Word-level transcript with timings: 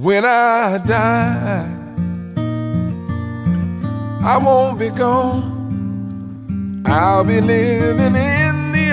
When 0.00 0.24
I 0.24 0.78
die, 0.78 1.68
I 4.24 4.38
won't 4.38 4.78
be 4.78 4.88
gone. 4.88 6.82
I'll 6.86 7.22
be 7.22 7.42
living 7.42 8.16
in 8.16 8.72
the 8.72 8.92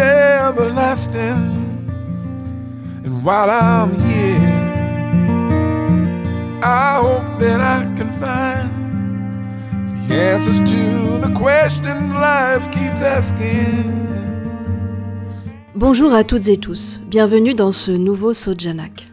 everlasting. 0.50 1.56
And 3.06 3.24
while 3.24 3.50
I'm 3.50 3.96
here, 4.02 4.52
I 6.62 7.00
hope 7.02 7.40
that 7.40 7.62
I 7.62 7.84
can 7.96 8.12
find 8.20 8.70
the 10.10 10.16
answers 10.16 10.60
to 10.60 11.20
the 11.26 11.34
questions 11.40 12.14
life 12.16 12.70
keeps 12.74 13.02
asking. 13.02 13.94
Bonjour 15.74 16.12
à 16.12 16.26
toutes 16.26 16.50
et 16.50 16.58
tous, 16.58 17.00
bienvenue 17.08 17.54
dans 17.54 17.72
ce 17.72 17.92
nouveau 17.92 18.34
Sojanak. 18.34 19.08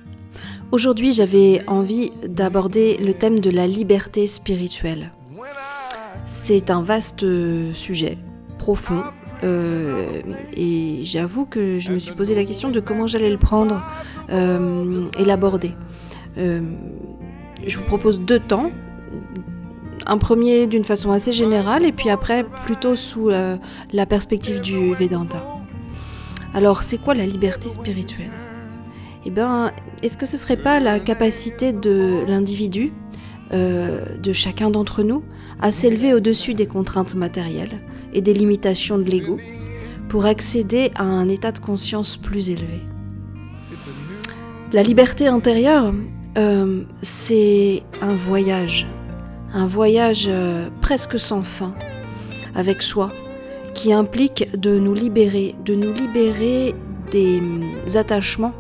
Aujourd'hui 0.75 1.13
j'avais 1.13 1.61
envie 1.69 2.11
d'aborder 2.27 2.97
le 2.97 3.15
thème 3.15 3.39
de 3.39 3.49
la 3.49 3.69
liberté 3.69 4.27
spirituelle. 4.27 5.13
C'est 6.27 6.69
un 6.69 6.83
vaste 6.83 7.25
sujet, 7.75 8.19
profond, 8.59 9.05
euh, 9.45 10.21
et 10.57 11.03
j'avoue 11.05 11.47
que 11.47 11.79
je 11.79 11.93
me 11.93 12.01
suis 12.01 12.13
posé 12.13 12.35
la 12.35 12.43
question 12.43 12.71
de 12.73 12.81
comment 12.81 13.07
j'allais 13.07 13.31
le 13.31 13.39
prendre 13.39 13.85
euh, 14.31 15.09
et 15.17 15.25
l'aborder. 15.25 15.71
Euh, 16.39 16.63
je 17.65 17.79
vous 17.79 17.85
propose 17.85 18.25
deux 18.25 18.41
temps. 18.41 18.73
Un 20.07 20.19
premier 20.19 20.67
d'une 20.67 20.83
façon 20.83 21.13
assez 21.13 21.31
générale 21.31 21.85
et 21.85 21.93
puis 21.93 22.11
après 22.11 22.43
plutôt 22.65 22.97
sous 22.97 23.29
la 23.29 24.07
perspective 24.07 24.61
du 24.61 24.93
Vedanta. 24.93 25.39
Alors 26.53 26.83
c'est 26.83 26.99
quoi 26.99 27.15
la 27.15 27.27
liberté 27.27 27.69
spirituelle? 27.69 28.33
Eh 29.27 29.31
bien, 29.31 29.73
est-ce 30.03 30.17
que 30.19 30.27
ce 30.27 30.37
serait 30.37 30.57
pas 30.57 30.81
la 30.81 31.01
capacité 31.01 31.73
de 31.73 32.25
l'individu, 32.29 32.93
de 33.53 34.33
chacun 34.33 34.69
d'entre 34.71 35.03
nous, 35.03 35.23
à 35.61 35.71
s'élever 35.71 36.13
au-dessus 36.13 36.55
des 36.55 36.67
contraintes 36.67 37.15
matérielles 37.15 37.81
et 38.13 38.21
des 38.21 38.35
limitations 38.35 38.99
de 38.99 39.09
l'ego 39.09 39.39
pour 40.09 40.27
accéder 40.27 40.91
à 40.97 41.05
un 41.05 41.29
état 41.29 41.53
de 41.53 41.61
conscience 41.61 42.17
plus 42.17 42.51
élevé? 42.51 42.81
La 44.75 44.83
liberté 44.83 45.29
intérieure, 45.29 45.95
euh, 46.37 46.83
c'est 47.01 47.85
un 48.03 48.17
voyage, 48.17 48.89
un 49.53 49.67
voyage 49.67 50.25
euh, 50.27 50.69
presque 50.81 51.17
sans 51.17 51.43
fin 51.43 51.73
avec 52.57 52.83
soi, 52.83 53.13
qui 53.75 53.93
implique 53.93 54.51
de 54.59 54.77
nous 54.79 54.95
libérer, 54.95 55.55
de 55.65 55.77
nous 55.77 55.93
libérer 55.93 56.75
des 57.13 57.41
attachements, 57.95 58.53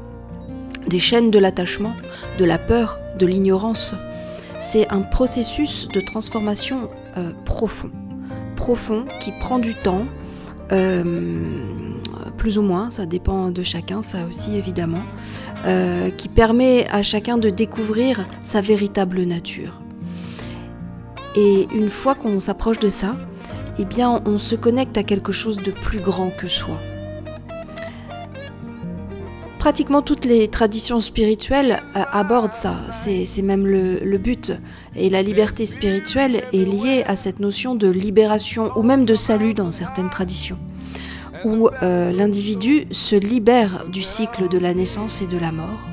des 0.86 0.98
chaînes 0.98 1.30
de 1.30 1.38
l'attachement, 1.38 1.94
de 2.38 2.44
la 2.44 2.58
peur, 2.58 2.98
de 3.18 3.26
l'ignorance. 3.26 3.94
C'est 4.58 4.88
un 4.88 5.00
processus 5.00 5.88
de 5.88 6.00
transformation 6.00 6.88
euh, 7.16 7.32
profond, 7.44 7.90
profond 8.56 9.04
qui 9.20 9.32
prend 9.32 9.58
du 9.58 9.74
temps, 9.74 10.06
plus 12.36 12.58
ou 12.58 12.62
moins, 12.62 12.90
ça 12.90 13.06
dépend 13.06 13.50
de 13.50 13.62
chacun, 13.62 14.02
ça 14.02 14.18
aussi 14.28 14.56
évidemment, 14.56 15.04
euh, 15.66 16.10
qui 16.10 16.28
permet 16.28 16.86
à 16.90 17.02
chacun 17.02 17.38
de 17.38 17.48
découvrir 17.48 18.26
sa 18.42 18.60
véritable 18.60 19.22
nature. 19.22 19.80
Et 21.36 21.66
une 21.74 21.88
fois 21.88 22.14
qu'on 22.14 22.40
s'approche 22.40 22.78
de 22.78 22.90
ça, 22.90 23.16
eh 23.78 23.84
bien 23.84 24.22
on 24.26 24.38
se 24.38 24.54
connecte 24.56 24.98
à 24.98 25.02
quelque 25.02 25.32
chose 25.32 25.56
de 25.56 25.70
plus 25.70 26.00
grand 26.00 26.30
que 26.30 26.48
soi. 26.48 26.78
Pratiquement 29.64 30.02
toutes 30.02 30.26
les 30.26 30.46
traditions 30.48 31.00
spirituelles 31.00 31.82
euh, 31.96 32.02
abordent 32.12 32.52
ça, 32.52 32.76
c'est 32.90 33.40
même 33.40 33.66
le, 33.66 34.18
but. 34.18 34.52
Et 34.94 35.08
la 35.08 35.22
liberté 35.22 35.64
spirituelle 35.64 36.42
est 36.52 36.66
liée 36.66 37.02
à 37.06 37.16
cette 37.16 37.40
notion 37.40 37.74
de 37.74 37.88
libération 37.88 38.70
ou 38.76 38.82
même 38.82 39.06
de 39.06 39.16
salut 39.16 39.54
dans 39.54 39.72
certaines 39.72 40.10
traditions 40.10 40.58
où 41.46 41.70
euh, 41.82 42.12
l'individu 42.12 42.86
se 42.90 43.16
libère 43.16 43.86
du 43.88 44.02
cycle 44.02 44.50
de 44.50 44.58
la 44.58 44.74
naissance 44.74 45.22
et 45.22 45.26
de 45.26 45.38
la 45.38 45.50
mort 45.50 45.88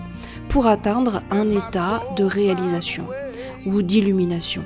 pour 0.50 0.68
atteindre 0.68 1.24
un 1.32 1.50
état 1.50 2.04
de 2.18 2.26
réalisation 2.26 3.06
ou 3.66 3.84
d'illumination. 3.84 4.66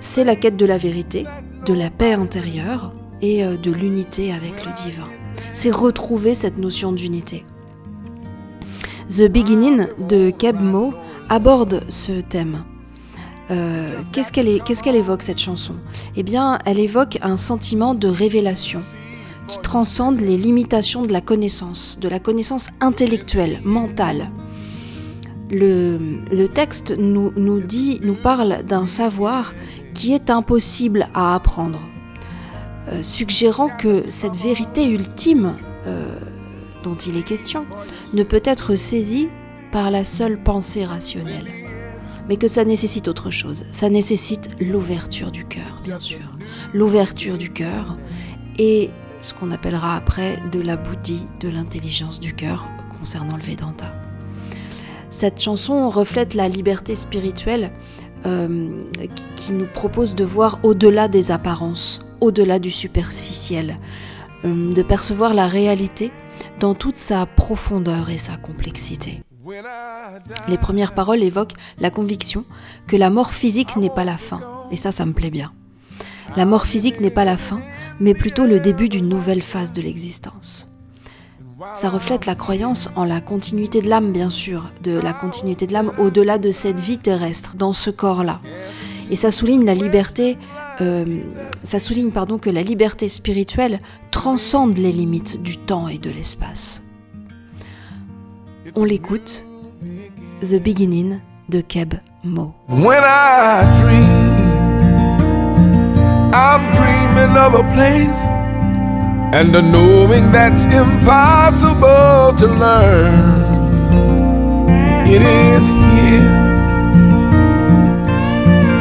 C'est 0.00 0.24
la 0.24 0.34
quête 0.34 0.56
de 0.56 0.66
la 0.66 0.78
vérité, 0.78 1.26
de 1.64 1.72
la 1.72 1.90
paix 1.90 2.14
intérieure 2.14 2.92
et 3.22 3.44
euh, 3.44 3.56
de 3.56 3.70
l'unité 3.70 4.32
avec 4.32 4.66
le 4.66 4.72
divin. 4.72 5.08
C'est 5.52 5.70
retrouver 5.70 6.34
cette 6.34 6.58
notion 6.58 6.90
d'unité. 6.90 7.44
The 9.08 9.28
Beginning 9.28 9.86
de 10.08 10.30
Keb 10.30 10.60
Mo 10.60 10.94
aborde 11.28 11.84
ce 11.88 12.22
thème. 12.22 12.64
Euh, 13.50 14.00
qu'est-ce 14.12 14.32
qu'elle 14.32 14.96
évoque 14.96 15.22
cette 15.22 15.38
chanson? 15.38 15.74
Eh 16.16 16.22
bien, 16.22 16.58
elle 16.64 16.80
évoque 16.80 17.18
un 17.20 17.36
sentiment 17.36 17.94
de 17.94 18.08
révélation, 18.08 18.80
qui 19.46 19.58
transcende 19.60 20.20
les 20.20 20.38
limitations 20.38 21.02
de 21.02 21.12
la 21.12 21.20
connaissance, 21.20 21.98
de 22.00 22.08
la 22.08 22.18
connaissance 22.18 22.70
intellectuelle, 22.80 23.58
mentale. 23.64 24.30
Le, 25.50 26.46
texte 26.46 26.96
nous, 26.98 27.30
parle 28.22 28.62
d'un 28.66 28.86
savoir 28.86 29.52
qui 29.92 30.14
est 30.14 30.30
impossible 30.30 31.08
à 31.12 31.34
apprendre, 31.34 31.80
euh, 32.88 33.02
suggérant 33.02 33.68
que 33.68 34.04
cette 34.08 34.36
vérité 34.36 34.86
ultime 34.86 35.54
dont 36.84 36.94
il 36.94 37.16
est 37.16 37.22
question 37.22 37.66
ne 38.12 38.22
peut 38.22 38.42
être 38.44 38.76
saisie 38.76 39.28
par 39.72 39.90
la 39.90 40.04
seule 40.04 40.40
pensée 40.40 40.84
rationnelle, 40.84 41.48
mais 42.28 42.36
que 42.36 42.46
ça 42.46 42.64
nécessite 42.64 43.08
autre 43.08 43.30
chose. 43.30 43.66
Ça 43.72 43.88
nécessite 43.88 44.50
l'ouverture 44.60 45.32
du 45.32 45.44
cœur, 45.44 45.80
bien 45.82 45.98
sûr. 45.98 46.20
L'ouverture 46.72 47.38
du 47.38 47.50
cœur 47.50 47.96
et 48.58 48.90
ce 49.20 49.34
qu'on 49.34 49.50
appellera 49.50 49.96
après 49.96 50.40
de 50.52 50.60
la 50.60 50.76
bouddhi, 50.76 51.26
de 51.40 51.48
l'intelligence 51.48 52.20
du 52.20 52.34
cœur 52.34 52.68
concernant 53.00 53.36
le 53.36 53.42
Vedanta. 53.42 53.86
Cette 55.10 55.40
chanson 55.40 55.88
reflète 55.88 56.34
la 56.34 56.48
liberté 56.48 56.94
spirituelle 56.94 57.72
euh, 58.26 58.82
qui, 59.36 59.52
nous 59.52 59.66
propose 59.66 60.14
de 60.14 60.24
voir 60.24 60.58
au-delà 60.62 61.08
des 61.08 61.30
apparences, 61.30 62.00
au-delà 62.20 62.58
du 62.58 62.70
superficiel, 62.70 63.78
de 64.44 64.82
percevoir 64.82 65.34
la 65.34 65.46
réalité 65.46 66.12
dans 66.60 66.74
toute 66.74 66.96
sa 66.96 67.26
profondeur 67.26 68.10
et 68.10 68.18
sa 68.18 68.36
complexité. 68.36 69.22
Les 70.48 70.58
premières 70.58 70.94
paroles 70.94 71.22
évoquent 71.22 71.54
la 71.78 71.90
conviction 71.90 72.44
que 72.86 72.96
la 72.96 73.10
mort 73.10 73.32
physique 73.32 73.76
n'est 73.76 73.90
pas 73.90 74.04
la 74.04 74.16
fin, 74.16 74.40
et 74.70 74.76
ça, 74.76 74.92
ça 74.92 75.04
me 75.04 75.12
plaît 75.12 75.30
bien. 75.30 75.52
La 76.36 76.46
mort 76.46 76.66
physique 76.66 77.00
n'est 77.00 77.10
pas 77.10 77.24
la 77.24 77.36
fin, 77.36 77.60
mais 78.00 78.14
plutôt 78.14 78.46
le 78.46 78.60
début 78.60 78.88
d'une 78.88 79.08
nouvelle 79.08 79.42
phase 79.42 79.72
de 79.72 79.82
l'existence. 79.82 80.70
Ça 81.74 81.88
reflète 81.88 82.26
la 82.26 82.34
croyance 82.34 82.90
en 82.96 83.04
la 83.04 83.20
continuité 83.20 83.80
de 83.80 83.88
l'âme, 83.88 84.12
bien 84.12 84.30
sûr, 84.30 84.70
de 84.82 84.98
la 84.98 85.12
continuité 85.12 85.66
de 85.66 85.72
l'âme 85.72 85.92
au-delà 85.98 86.38
de 86.38 86.50
cette 86.50 86.80
vie 86.80 86.98
terrestre, 86.98 87.56
dans 87.56 87.72
ce 87.72 87.90
corps-là. 87.90 88.40
Et 89.10 89.16
ça 89.16 89.30
souligne 89.30 89.64
la 89.64 89.74
liberté, 89.74 90.36
euh, 90.80 91.04
ça 91.62 91.78
souligne 91.78 92.10
pardon 92.10 92.38
que 92.38 92.50
la 92.50 92.62
liberté 92.62 93.08
spirituelle 93.08 93.80
transcende 94.10 94.78
les 94.78 94.92
limites 94.92 95.42
du 95.42 95.56
temps 95.56 95.88
et 95.88 95.98
de 95.98 96.10
l'espace. 96.10 96.82
On 98.74 98.84
l'écoute, 98.84 99.44
The 100.40 100.62
Beginning 100.62 101.18
de 101.48 101.60
Keb 101.60 101.94
Mo. 102.24 102.54
I'm 106.34 106.68
dreaming 106.72 107.36
of 107.36 107.54
a 107.54 107.62
place 107.74 108.20
and 109.32 109.54
a 109.54 109.62
knowing 109.62 110.32
that's 110.32 110.64
impossible 110.64 112.34
to 112.36 112.46
learn. 112.48 113.54
It 115.06 115.22
is 115.22 115.68
here, 115.68 116.43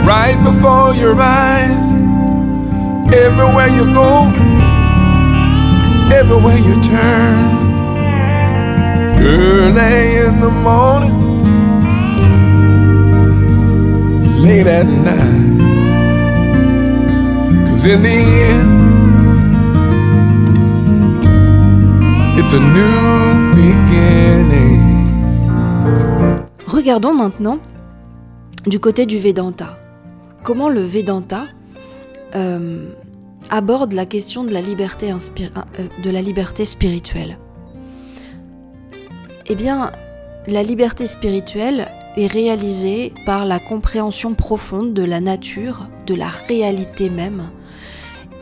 right 0.05 0.37
before 0.43 0.93
your 0.95 1.15
eyes. 1.19 1.95
Everywhere 3.13 3.67
you 3.67 3.85
go, 3.93 4.31
everywhere 6.11 6.57
you 6.57 6.81
turn. 6.81 7.63
Early 9.19 10.17
in 10.25 10.41
the 10.41 10.51
morning, 10.51 11.17
late 14.43 14.67
at 14.67 14.85
night. 14.85 15.43
Regardons 26.67 27.13
maintenant 27.13 27.59
du 28.65 28.79
côté 28.79 29.05
du 29.05 29.19
Vedanta. 29.19 29.82
Comment 30.43 30.67
le 30.67 30.81
Vedanta 30.81 31.45
euh, 32.35 32.89
aborde 33.49 33.93
la 33.93 34.05
question 34.05 34.43
de 34.43 34.51
la 34.51 34.59
liberté, 34.59 35.09
euh, 35.09 35.87
de 36.03 36.09
la 36.09 36.21
liberté 36.21 36.65
spirituelle 36.65 37.37
Eh 39.45 39.55
bien, 39.55 39.93
la 40.47 40.61
liberté 40.61 41.07
spirituelle 41.07 41.87
est 42.17 42.27
réalisé 42.27 43.13
par 43.25 43.45
la 43.45 43.59
compréhension 43.59 44.33
profonde 44.33 44.93
de 44.93 45.03
la 45.03 45.21
nature, 45.21 45.87
de 46.07 46.13
la 46.13 46.27
réalité 46.27 47.09
même 47.09 47.49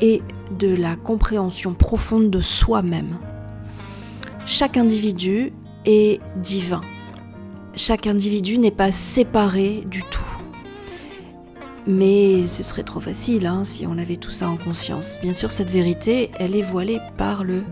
et 0.02 0.24
de 0.58 0.76
la 0.76 0.96
compréhension 0.96 1.76
profonde 1.76 2.32
de 2.32 2.42
soi-même. 2.42 3.20
Chaque 4.48 4.76
individu 4.76 5.54
est 5.86 6.20
divin. 6.38 6.82
Chaque 7.76 8.08
individu 8.08 8.58
n'est 8.58 8.72
pas 8.72 8.92
séparé 8.92 9.84
du 9.86 10.02
tout. 10.02 10.31
Mais 11.88 12.48
ce 12.48 12.64
serait 12.64 12.84
trop 12.84 13.00
facile 13.00 13.48
hein, 13.48 13.64
si 13.64 13.88
on 13.88 13.98
avait 13.98 14.18
tout 14.18 14.32
ça 14.32 14.50
en 14.50 14.58
conscience. 14.58 15.18
Bien 15.22 15.34
sûr, 15.34 15.52
cette 15.52 15.72
vérité, 15.72 16.32
elle 16.40 16.56
est 16.56 16.62
voilée 16.62 17.00
par 17.18 17.44
le 17.44 17.64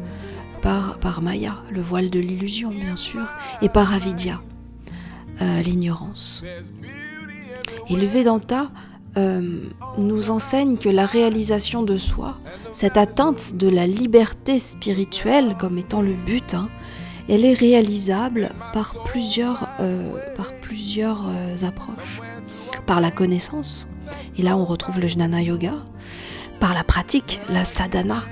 par, 0.61 1.21
Maya, 1.21 1.57
le 1.71 1.81
voile 1.81 2.09
de 2.09 2.19
l'illusion, 2.19 2.69
bien 2.69 2.95
sûr, 2.95 3.25
et 3.61 3.69
par 3.69 3.93
Avidya, 3.93 4.41
euh, 5.41 5.61
l'ignorance. 5.61 6.43
Et 7.89 7.95
le 7.95 8.05
Vedanta 8.05 8.69
euh, 9.17 9.61
nous 9.97 10.31
enseigne 10.31 10.77
que 10.77 10.89
la 10.89 11.05
réalisation 11.05 11.83
de 11.83 11.97
soi, 11.97 12.37
cette 12.71 12.97
atteinte 12.97 13.55
de 13.55 13.67
la 13.67 13.87
liberté 13.87 14.59
spirituelle 14.59 15.55
comme 15.59 15.77
étant 15.77 16.01
le 16.01 16.13
but, 16.13 16.53
hein, 16.53 16.69
elle 17.27 17.45
est 17.45 17.53
réalisable 17.53 18.49
par 18.73 19.03
plusieurs, 19.05 19.67
euh, 19.79 20.11
par 20.35 20.51
plusieurs 20.61 21.25
approches. 21.63 22.21
Par 22.89 23.01
la 23.01 23.11
connaissance, 23.11 23.87
et 24.35 24.41
là 24.41 24.57
on 24.57 24.65
retrouve 24.65 24.99
le 24.99 25.07
jnana 25.07 25.43
yoga, 25.43 25.75
par 26.59 26.73
la 26.73 26.83
pratique, 26.83 27.39
la 27.47 27.63
sadhana, 27.63 28.23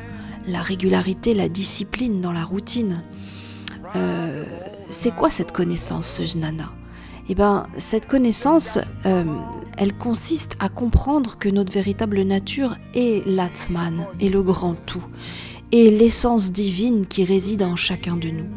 la 0.48 0.64
régularité, 0.64 1.36
la 1.36 1.48
discipline 1.48 2.22
dans 2.22 2.32
la 2.32 2.44
routine. 2.44 3.04
Euh, 3.96 4.44
c'est 4.90 5.14
quoi 5.14 5.30
cette 5.30 5.52
connaissance, 5.52 6.08
ce 6.08 6.24
jnana? 6.24 6.72
Eh 7.30 7.36
bien, 7.36 7.68
cette 7.78 8.08
connaissance, 8.08 8.80
euh, 9.06 9.26
elle 9.78 9.94
consiste 9.94 10.56
à 10.60 10.70
comprendre 10.70 11.38
que 11.38 11.50
notre 11.50 11.72
véritable 11.72 12.24
nature 12.24 12.78
est 12.96 13.28
l'Atman, 13.28 14.08
est 14.20 14.30
le 14.30 14.42
grand 14.42 14.74
tout, 14.88 15.06
et 15.72 15.92
l'essence 15.92 16.52
divine 16.52 17.06
qui 17.06 17.26
réside 17.26 17.62
en 17.62 17.76
chacun 17.76 18.16
de 18.16 18.30
nous, 18.30 18.50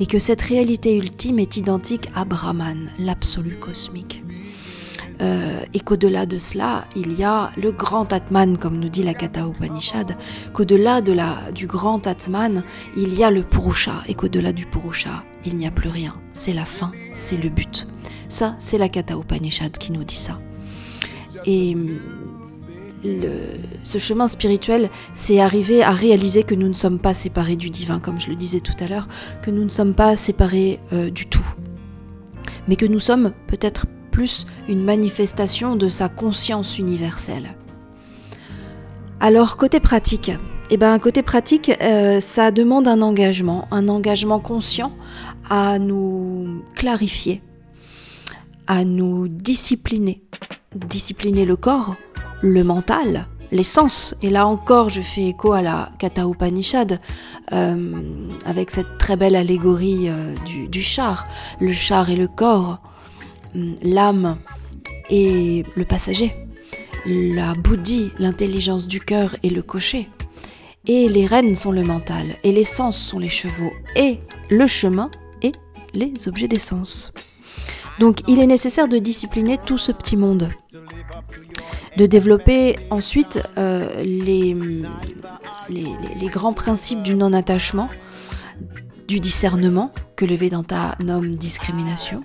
et 0.00 0.06
que 0.06 0.18
cette 0.18 0.42
réalité 0.42 0.96
ultime 0.96 1.38
est 1.38 1.56
identique 1.56 2.08
à 2.16 2.24
Brahman, 2.24 2.90
l'absolu 2.98 3.54
cosmique. 3.54 4.23
Euh, 5.20 5.60
et 5.72 5.80
qu'au-delà 5.80 6.26
de 6.26 6.38
cela, 6.38 6.86
il 6.96 7.12
y 7.12 7.22
a 7.22 7.52
le 7.56 7.70
grand 7.70 8.12
Atman, 8.12 8.58
comme 8.58 8.78
nous 8.78 8.88
dit 8.88 9.02
la 9.02 9.14
Katha 9.14 9.46
Upanishad, 9.46 10.16
qu'au-delà 10.52 11.00
de 11.00 11.12
la, 11.12 11.36
du 11.54 11.66
grand 11.66 12.06
Atman, 12.06 12.64
il 12.96 13.14
y 13.14 13.22
a 13.22 13.30
le 13.30 13.42
Purusha, 13.42 14.02
et 14.08 14.14
qu'au-delà 14.14 14.52
du 14.52 14.66
Purusha, 14.66 15.22
il 15.46 15.56
n'y 15.56 15.66
a 15.66 15.70
plus 15.70 15.88
rien. 15.88 16.16
C'est 16.32 16.52
la 16.52 16.64
fin, 16.64 16.90
c'est 17.14 17.36
le 17.36 17.48
but. 17.48 17.86
Ça, 18.28 18.56
c'est 18.58 18.78
la 18.78 18.88
Katha 18.88 19.14
Upanishad 19.14 19.78
qui 19.78 19.92
nous 19.92 20.04
dit 20.04 20.16
ça. 20.16 20.38
Et 21.46 21.76
le, 23.04 23.58
ce 23.82 23.98
chemin 23.98 24.26
spirituel, 24.26 24.90
c'est 25.12 25.38
arriver 25.40 25.82
à 25.82 25.92
réaliser 25.92 26.42
que 26.42 26.54
nous 26.54 26.68
ne 26.68 26.74
sommes 26.74 26.98
pas 26.98 27.14
séparés 27.14 27.56
du 27.56 27.70
divin, 27.70 28.00
comme 28.00 28.20
je 28.20 28.30
le 28.30 28.36
disais 28.36 28.60
tout 28.60 28.74
à 28.80 28.88
l'heure, 28.88 29.06
que 29.42 29.50
nous 29.50 29.62
ne 29.62 29.68
sommes 29.68 29.94
pas 29.94 30.16
séparés 30.16 30.80
euh, 30.92 31.10
du 31.10 31.26
tout, 31.26 31.46
mais 32.66 32.76
que 32.76 32.86
nous 32.86 33.00
sommes 33.00 33.32
peut-être 33.46 33.86
plus 34.14 34.46
une 34.68 34.84
manifestation 34.84 35.74
de 35.74 35.88
sa 35.88 36.08
conscience 36.08 36.78
universelle. 36.78 37.56
Alors 39.18 39.56
côté 39.56 39.80
pratique, 39.80 40.30
eh 40.70 40.76
ben, 40.76 40.96
côté 41.00 41.22
pratique, 41.24 41.72
euh, 41.82 42.20
ça 42.20 42.52
demande 42.52 42.86
un 42.86 43.02
engagement, 43.02 43.66
un 43.72 43.88
engagement 43.88 44.38
conscient 44.38 44.92
à 45.50 45.80
nous 45.80 46.62
clarifier, 46.76 47.42
à 48.68 48.84
nous 48.84 49.26
discipliner, 49.26 50.22
discipliner 50.76 51.44
le 51.44 51.56
corps, 51.56 51.96
le 52.40 52.62
mental, 52.62 53.26
les 53.50 53.64
sens. 53.64 54.14
Et 54.22 54.30
là 54.30 54.46
encore, 54.46 54.90
je 54.90 55.00
fais 55.00 55.26
écho 55.26 55.54
à 55.54 55.60
la 55.60 55.88
Katha 55.98 56.22
Upanishad 56.22 57.00
euh, 57.50 57.90
avec 58.46 58.70
cette 58.70 58.96
très 58.98 59.16
belle 59.16 59.34
allégorie 59.34 60.08
euh, 60.08 60.34
du, 60.68 60.82
char. 60.82 61.26
Le 61.60 61.72
char 61.72 62.10
et 62.10 62.16
le 62.16 62.28
corps 62.28 62.80
l'âme 63.54 64.38
et 65.10 65.64
le 65.76 65.84
passager, 65.84 66.34
la 67.06 67.54
bouddhi, 67.54 68.10
l'intelligence 68.18 68.86
du 68.86 69.00
cœur 69.00 69.36
et 69.42 69.50
le 69.50 69.62
cocher. 69.62 70.08
Et 70.86 71.08
les 71.08 71.26
rênes 71.26 71.54
sont 71.54 71.72
le 71.72 71.82
mental, 71.82 72.36
et 72.42 72.52
les 72.52 72.64
sens 72.64 72.98
sont 72.98 73.18
les 73.18 73.28
chevaux, 73.28 73.72
et 73.96 74.20
le 74.50 74.66
chemin 74.66 75.10
et 75.42 75.52
les 75.94 76.28
objets 76.28 76.48
d'essence. 76.48 77.12
Donc 77.98 78.20
il 78.28 78.40
est 78.40 78.46
nécessaire 78.46 78.88
de 78.88 78.98
discipliner 78.98 79.56
tout 79.56 79.78
ce 79.78 79.92
petit 79.92 80.16
monde, 80.16 80.50
de 81.96 82.06
développer 82.06 82.76
ensuite 82.90 83.40
euh, 83.56 84.02
les, 84.02 84.56
les, 85.70 86.26
grands 86.26 86.52
principes 86.52 87.02
du 87.02 87.14
non-attachement, 87.14 87.88
du 89.06 89.20
discernement, 89.20 89.92
que 90.16 90.24
le 90.24 90.34
Vedanta 90.34 90.96
nomme 90.98 91.36
discrimination, 91.36 92.22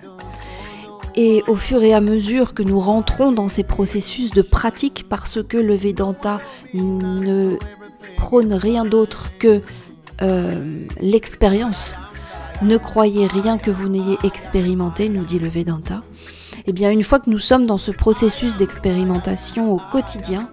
et 1.20 1.44
au 1.48 1.54
fur 1.54 1.82
et 1.82 1.92
à 1.92 2.00
mesure 2.00 2.54
que 2.54 2.62
nous 2.62 2.80
rentrons 2.80 3.30
dans 3.30 3.48
ces 3.48 3.62
processus 3.62 4.30
de 4.30 4.40
pratique, 4.40 5.04
parce 5.06 5.42
que 5.42 5.58
le 5.58 5.74
Vedanta 5.74 6.40
ne 6.72 7.56
prône 8.16 8.54
rien 8.54 8.86
d'autre 8.86 9.36
que 9.38 9.60
euh, 10.22 10.74
l'expérience, 10.98 11.94
ne 12.62 12.78
croyez 12.78 13.26
rien 13.26 13.58
que 13.58 13.70
vous 13.70 13.90
n'ayez 13.90 14.16
expérimenté, 14.24 15.10
nous 15.10 15.24
dit 15.24 15.38
le 15.38 15.50
Vedanta. 15.50 16.02
Eh 16.66 16.72
bien, 16.72 16.90
une 16.90 17.02
fois 17.02 17.20
que 17.20 17.28
nous 17.28 17.38
sommes 17.38 17.66
dans 17.66 17.78
ce 17.78 17.90
processus 17.90 18.56
d'expérimentation 18.56 19.72
au 19.72 19.80
quotidien, 19.92 20.48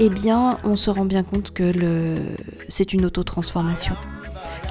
eh 0.00 0.08
bien, 0.08 0.58
on 0.64 0.74
se 0.74 0.90
rend 0.90 1.04
bien 1.04 1.22
compte 1.22 1.52
que 1.52 2.16
c'est 2.68 2.92
une 2.92 3.04
autotransformation 3.04 3.94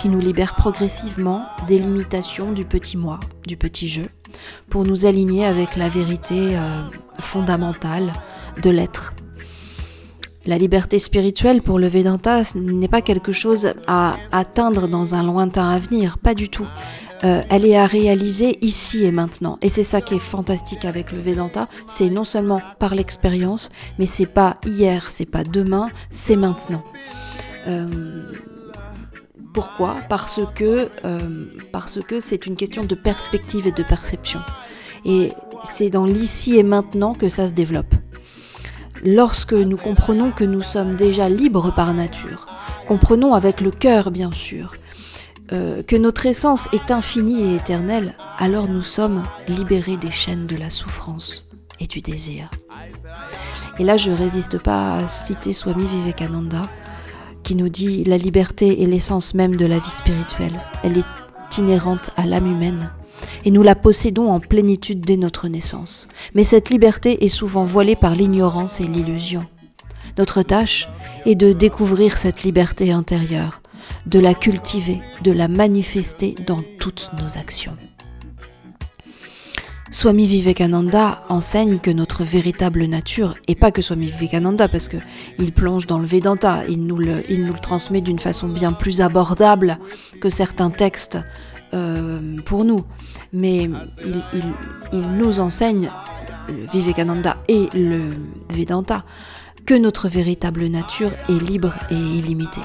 qui 0.01 0.09
nous 0.09 0.19
libère 0.19 0.56
progressivement 0.56 1.44
des 1.65 1.80
limitations 1.80 2.51
du 2.51 2.65
petit 2.65 2.97
moi, 2.97 3.21
du 3.47 3.56
petit 3.56 3.88
jeu, 3.88 4.07
pour 4.70 4.86
nous 4.86 5.06
aligner 5.06 5.46
avec 5.46 5.76
la 5.76 5.90
vérité 5.90 6.56
euh, 6.56 6.81
fondamentale 7.20 8.14
de 8.62 8.70
l'être. 8.70 9.14
La 10.46 10.58
liberté 10.58 11.00
spirituelle 11.00 11.62
pour 11.62 11.80
le 11.80 11.88
Vedanta 11.88 12.42
n'est 12.56 12.88
pas 12.88 13.02
quelque 13.02 13.31
chose 13.31 13.74
à 13.88 14.16
atteindre 14.31 14.88
dans 14.88 15.13
un 15.13 15.24
lointain 15.24 15.70
avenir, 15.70 16.18
pas 16.18 16.34
du 16.34 16.50
tout. 16.50 16.65
Euh, 17.24 17.44
elle 17.50 17.65
est 17.65 17.75
à 17.75 17.86
réaliser 17.86 18.58
ici 18.62 19.03
et 19.03 19.12
maintenant. 19.12 19.58
Et 19.62 19.70
c'est 19.70 19.84
ça 19.84 20.00
qui 20.00 20.15
est 20.15 20.20
fantastique 20.20 20.86
avec 20.86 21.12
le 21.12 21.20
Vedanta, 21.20 21.68
c'est 21.86 22.10
non 22.10 22.24
seulement 22.24 22.62
par 22.80 22.96
l'expérience, 22.96 23.70
mais 23.98 24.06
c'est 24.06 24.25
pas 24.25 24.58
hier, 24.65 25.10
c'est 25.10 25.25
pas 25.25 25.44
demain, 25.44 25.89
c'est 26.10 26.38
maintenant. 26.38 26.84
Euh, 27.68 28.32
pourquoi? 29.53 29.98
Parce 30.10 30.41
que 30.56 30.89
euh, 31.06 31.46
parce 31.72 32.00
que 32.01 32.20
c'est 32.20 32.46
une 32.46 32.56
question 32.56 32.84
de 32.84 32.96
perspective 32.96 33.68
et 33.68 33.72
de 33.72 33.84
perception. 33.84 34.39
Et 35.06 35.32
c'est 35.63 35.89
dans 35.89 36.06
l'ici 36.06 36.58
et 36.58 36.63
maintenant 36.63 37.13
que 37.13 37.29
ça 37.29 37.48
se 37.48 37.53
développe. 37.53 37.94
Lorsque 39.03 39.53
nous 39.53 39.77
comprenons 39.77 40.32
que 40.32 40.44
nous 40.44 40.62
sommes 40.62 40.96
déjà 40.96 41.29
libres 41.29 41.74
par 41.74 41.94
nature, 41.94 42.48
comprenons 42.88 43.34
avec 43.34 43.62
le 43.62 43.72
cœur 43.72 44.12
bien 44.12 44.32
sûr, 44.32 44.74
euh, 45.51 45.82
que 45.84 45.96
notre 45.96 46.25
essence 46.25 46.68
est 46.74 46.91
infinie 46.91 47.41
et 47.41 47.56
éternelle, 47.56 48.15
alors 48.38 48.68
nous 48.68 48.82
sommes 48.82 49.24
libérés 49.48 49.98
des 49.98 50.12
chaînes 50.12 50.46
de 50.46 50.58
la 50.58 50.70
souffrance 50.70 51.50
et 51.79 51.88
du 51.88 52.01
désir. 52.01 52.51
Et 53.79 53.84
là, 53.84 53.96
je 53.96 54.12
résiste 54.12 54.62
pas 54.62 54.98
à 54.98 55.08
citer 55.08 55.53
Swami 55.53 55.86
Vivekananda, 55.86 56.70
qui 57.50 57.56
nous 57.56 57.68
dit 57.68 58.03
la 58.03 58.20
liberté 58.20 58.84
est 58.84 58.86
l'essence 58.86 59.34
même 59.34 59.56
de 59.56 59.65
la 59.65 59.79
vie 59.79 59.89
spirituelle. 59.89 60.60
Elle 60.84 61.00
est 61.00 61.58
inhérente 61.58 62.12
à 62.15 62.27
l'âme 62.27 62.46
humaine 62.46 62.91
et 63.44 63.50
nous 63.50 63.63
la 63.63 63.74
possédons 63.74 64.29
en 64.29 64.39
plénitude 64.39 65.01
dès 65.01 65.18
notre 65.18 65.48
naissance. 65.48 66.08
Mais 66.36 66.44
cette 66.44 66.70
liberté 66.70 67.25
est 67.25 67.27
souvent 67.27 67.63
voilée 67.63 67.96
par 67.96 68.13
l'ignorance 68.13 68.82
et 68.82 68.84
l'illusion. 68.84 69.48
Notre 70.20 70.44
tâche 70.44 70.88
est 71.25 71.34
de 71.34 71.51
découvrir 71.51 72.20
cette 72.20 72.44
liberté 72.44 72.91
intérieure, 72.91 73.63
de 74.06 74.20
la 74.20 74.36
cultiver, 74.36 75.01
de 75.24 75.32
la 75.32 75.48
manifester 75.48 76.36
dans 76.46 76.62
toutes 76.79 77.10
nos 77.20 77.39
actions. 77.39 77.75
Swami 79.91 80.27
Vivekananda 80.27 81.24
enseigne 81.29 81.79
que 81.79 81.89
notre 81.89 82.24
véritable 82.24 82.86
nature, 82.86 83.34
et 83.48 83.55
pas 83.55 83.72
que 83.72 83.81
Swami 83.81 84.05
Vivekananda, 84.05 84.67
parce 84.67 84.88
que 84.88 84.98
il 85.39 85.51
plonge 85.51 85.88
dans 85.88 85.98
le 85.98 86.05
Vedanta, 86.05 86.63
il 86.69 86.86
nous 86.86 86.98
le, 86.98 87.24
il 87.27 87.46
nous 87.46 87.53
le 87.53 87.60
transmet 87.60 88.00
d'une 88.00 88.19
façon 88.19 88.48
bien 88.48 88.72
plus 88.72 89.01
abordable 89.01 89.79
que 90.22 90.29
certains 90.29 90.69
textes 90.69 91.17
euh, 91.74 92.38
pour 92.46 92.65
nous. 92.65 92.86
Mais 93.34 93.63
il, 94.05 94.24
il, 94.34 94.43
il 94.93 95.08
nous 95.17 95.39
enseigne, 95.39 95.89
le 96.48 96.67
Vivekananda 96.72 97.38
et 97.48 97.69
le 97.74 98.12
Vedanta, 98.51 99.03
que 99.65 99.74
notre 99.74 100.08
véritable 100.08 100.67
nature 100.67 101.12
est 101.29 101.41
libre 101.41 101.74
et 101.89 101.96
illimitée. 101.96 102.62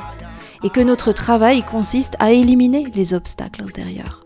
Et 0.63 0.69
que 0.69 0.81
notre 0.81 1.13
travail 1.13 1.63
consiste 1.63 2.17
à 2.19 2.33
éliminer 2.33 2.87
les 2.95 3.15
obstacles 3.15 3.63
intérieurs 3.63 4.24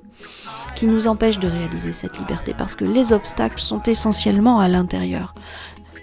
qui 0.78 0.86
nous 0.86 1.08
empêchent 1.08 1.40
de 1.40 1.48
réaliser 1.48 1.92
cette 1.92 2.16
liberté, 2.18 2.54
parce 2.56 2.76
que 2.76 2.84
les 2.84 3.12
obstacles 3.12 3.58
sont 3.58 3.82
essentiellement 3.82 4.60
à 4.60 4.68
l'intérieur. 4.68 5.34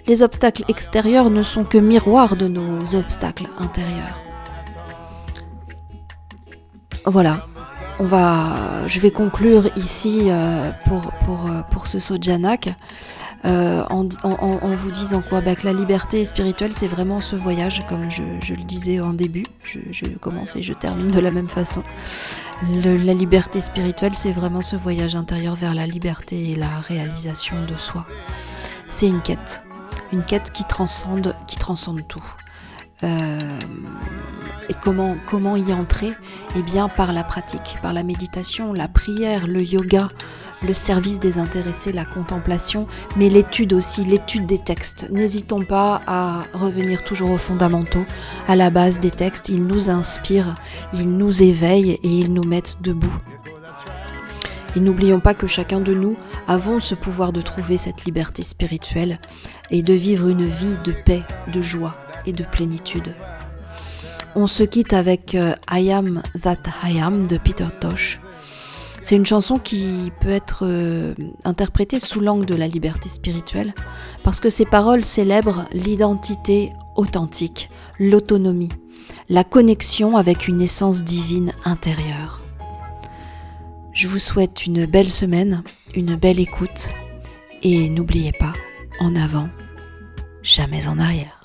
Les 0.06 0.22
obstacles 0.22 0.64
extérieurs 0.68 1.30
ne 1.30 1.42
sont 1.42 1.64
que 1.64 1.78
miroirs 1.78 2.36
de 2.36 2.46
nos 2.46 2.94
obstacles 2.94 3.48
intérieurs. 3.56 4.20
Voilà, 7.06 7.46
on 8.00 8.04
va, 8.04 8.86
je 8.86 9.00
vais 9.00 9.10
conclure 9.10 9.70
ici 9.78 10.24
euh, 10.26 10.70
pour, 10.84 11.10
pour, 11.24 11.46
euh, 11.46 11.62
pour 11.70 11.86
ce 11.86 11.98
Sojanak. 11.98 12.68
Euh, 13.46 13.84
en, 13.90 14.74
vous 14.74 14.90
disant 14.90 15.22
quoi 15.22 15.40
bah, 15.40 15.54
Que 15.54 15.66
la 15.66 15.72
liberté 15.72 16.24
spirituelle, 16.24 16.72
c'est 16.72 16.86
vraiment 16.86 17.20
ce 17.20 17.36
voyage, 17.36 17.84
comme 17.88 18.10
je, 18.10 18.22
le 18.22 18.62
disais 18.62 18.98
en 19.00 19.12
début, 19.12 19.46
je, 19.64 20.06
commence 20.16 20.56
et 20.56 20.62
je 20.62 20.72
termine 20.72 21.10
de 21.10 21.20
la 21.20 21.30
même 21.30 21.48
façon. 21.48 21.82
la 22.62 23.14
liberté 23.14 23.60
spirituelle, 23.60 24.14
c'est 24.14 24.32
vraiment 24.32 24.62
ce 24.62 24.74
voyage 24.74 25.14
intérieur 25.14 25.54
vers 25.54 25.74
la 25.74 25.86
liberté 25.86 26.50
et 26.50 26.56
la 26.56 26.80
réalisation 26.80 27.56
de 27.64 27.76
soi. 27.76 28.04
C'est 28.88 29.06
une 29.06 29.20
quête, 29.20 29.62
une 30.12 30.24
quête 30.24 30.50
qui 30.50 30.64
transcende, 30.64 31.34
qui 31.46 31.56
transcende 31.56 32.06
tout. 32.08 32.24
Euh, 33.04 33.38
et 34.68 34.74
comment, 34.74 35.16
comment 35.26 35.56
y 35.56 35.72
entrer? 35.72 36.12
Eh 36.56 36.62
bien 36.62 36.88
par 36.88 37.12
la 37.12 37.24
pratique, 37.24 37.78
par 37.82 37.92
la 37.92 38.02
méditation, 38.02 38.72
la 38.72 38.88
prière, 38.88 39.46
le 39.46 39.62
yoga, 39.62 40.08
le 40.62 40.72
service 40.72 41.18
des 41.18 41.38
intéressés, 41.38 41.92
la 41.92 42.04
contemplation, 42.04 42.86
mais 43.16 43.28
l'étude 43.28 43.72
aussi, 43.72 44.04
l'étude 44.04 44.46
des 44.46 44.58
textes. 44.58 45.08
N'hésitons 45.10 45.62
pas 45.62 46.00
à 46.06 46.42
revenir 46.52 47.04
toujours 47.04 47.30
aux 47.30 47.38
fondamentaux, 47.38 48.04
à 48.48 48.56
la 48.56 48.70
base 48.70 49.00
des 49.00 49.10
textes. 49.10 49.48
Ils 49.48 49.64
nous 49.64 49.90
inspirent, 49.90 50.54
ils 50.94 51.10
nous 51.10 51.42
éveillent 51.42 51.98
et 52.02 52.08
ils 52.08 52.32
nous 52.32 52.44
mettent 52.44 52.78
debout. 52.80 53.16
Et 54.74 54.80
n'oublions 54.80 55.20
pas 55.20 55.34
que 55.34 55.46
chacun 55.46 55.80
de 55.80 55.94
nous 55.94 56.16
avons 56.48 56.80
ce 56.80 56.94
pouvoir 56.94 57.32
de 57.32 57.40
trouver 57.40 57.78
cette 57.78 58.04
liberté 58.04 58.42
spirituelle 58.42 59.18
et 59.70 59.82
de 59.82 59.94
vivre 59.94 60.28
une 60.28 60.44
vie 60.44 60.76
de 60.84 60.92
paix, 60.92 61.22
de 61.52 61.62
joie 61.62 61.96
et 62.26 62.32
de 62.32 62.44
plénitude. 62.44 63.14
On 64.38 64.46
se 64.46 64.64
quitte 64.64 64.92
avec 64.92 65.34
euh, 65.34 65.54
I 65.72 65.90
Am 65.90 66.22
That 66.42 66.58
I 66.84 67.00
Am 67.00 67.26
de 67.26 67.38
Peter 67.38 67.68
Tosh. 67.80 68.20
C'est 69.00 69.16
une 69.16 69.24
chanson 69.24 69.58
qui 69.58 70.12
peut 70.20 70.28
être 70.28 70.66
euh, 70.66 71.14
interprétée 71.44 71.98
sous 71.98 72.20
l'angle 72.20 72.44
de 72.44 72.54
la 72.54 72.68
liberté 72.68 73.08
spirituelle 73.08 73.74
parce 74.24 74.40
que 74.40 74.50
ses 74.50 74.66
paroles 74.66 75.04
célèbrent 75.04 75.64
l'identité 75.72 76.74
authentique, 76.96 77.70
l'autonomie, 77.98 78.68
la 79.30 79.42
connexion 79.42 80.18
avec 80.18 80.48
une 80.48 80.60
essence 80.60 81.02
divine 81.02 81.52
intérieure. 81.64 82.42
Je 83.94 84.06
vous 84.06 84.18
souhaite 84.18 84.66
une 84.66 84.84
belle 84.84 85.10
semaine, 85.10 85.62
une 85.94 86.14
belle 86.14 86.40
écoute 86.40 86.90
et 87.62 87.88
n'oubliez 87.88 88.32
pas, 88.32 88.52
en 89.00 89.16
avant, 89.16 89.48
jamais 90.42 90.88
en 90.88 90.98
arrière. 90.98 91.35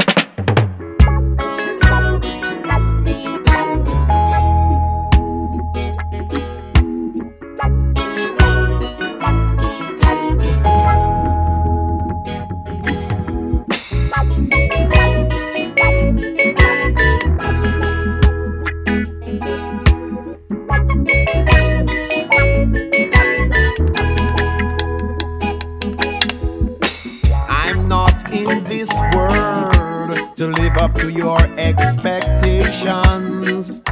To 28.90 30.48
live 30.58 30.78
up 30.78 30.96
to 30.96 31.10
your 31.12 31.40
expectations. 31.58 33.84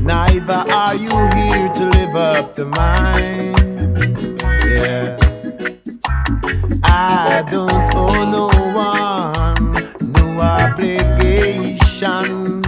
Neither 0.00 0.64
are 0.72 0.94
you 0.94 1.10
here 1.10 1.68
to 1.74 1.84
live 1.90 2.16
up 2.16 2.54
to 2.54 2.64
mine. 2.64 3.52
Yeah. 4.64 5.18
I 6.84 7.42
don't 7.50 7.94
owe 7.94 8.24
no 8.30 8.48
one, 8.74 9.74
no 10.12 10.40
obligation. 10.40 12.60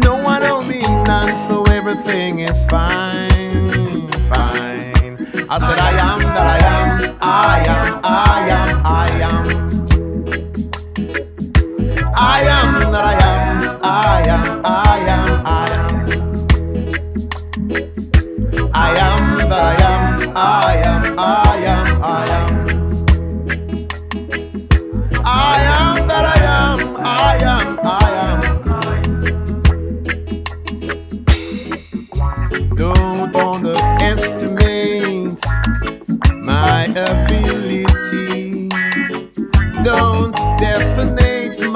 No 0.00 0.16
one 0.22 0.42
owe 0.44 0.62
me 0.62 0.80
none, 0.80 1.36
so 1.36 1.62
everything 1.64 2.38
is 2.40 2.64
fine, 2.66 4.08
fine. 4.30 4.94
I 5.48 5.58
said, 5.58 5.78
I 5.78 5.90
am 6.12 6.18
that 6.20 6.46
I 6.46 6.58
am, 6.58 6.65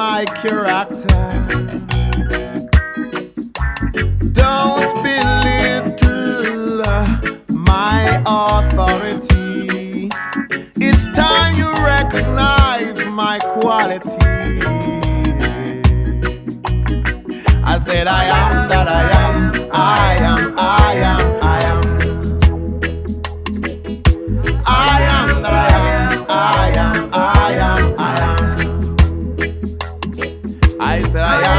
my 0.01 0.25
character. 0.25 0.97
Don't 4.33 4.95
belittle 5.05 6.83
my 7.51 8.23
authority. 8.25 10.09
It's 10.77 11.05
time 11.15 11.55
you 11.61 11.71
recognize 11.85 13.05
my 13.09 13.39
quality. 13.41 14.09
I 17.63 17.79
said, 17.87 18.07
I 18.07 18.25
am 18.25 18.69
that 18.71 18.89
I 18.89 19.03
am, 19.25 19.71
I 19.71 20.17
am, 20.31 20.55
I 20.57 20.95
am, 21.13 21.21
I 21.43 21.61
am. 21.73 21.81
I 24.67 25.01
am 25.19 25.43
that 25.43 25.53
I 25.53 25.71
am, 25.77 26.27
I 26.31 26.69
am, 26.75 27.11
I 27.13 27.35
am. 27.35 27.40
se 31.11 31.19
vaya. 31.19 31.50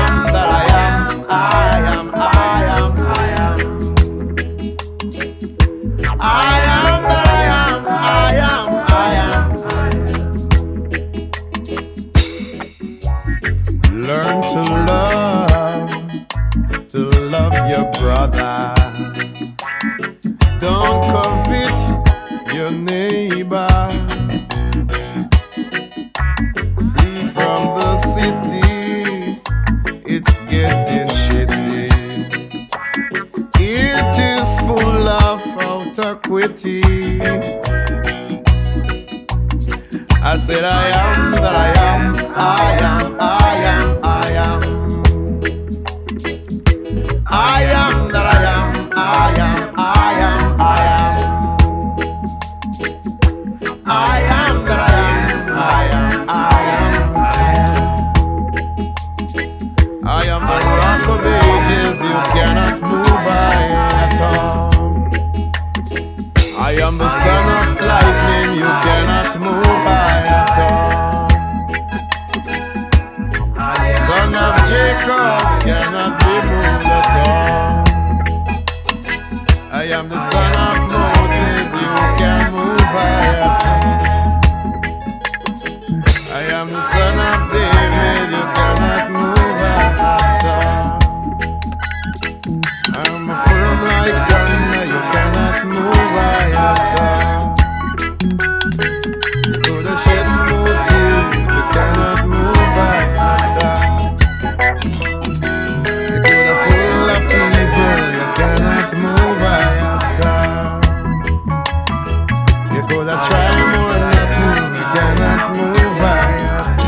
I 86.42 86.46
am 86.46 86.72
the 86.72 86.82
son 86.82 87.20
of 87.20 87.52
the. 87.54 87.71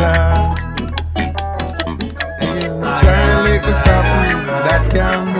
sunshine. 0.03 0.93
And 2.41 2.63
you 2.63 2.69
to 2.69 3.43
make 3.43 3.63
something 3.63 4.38
that 4.65 4.89
can 4.91 5.32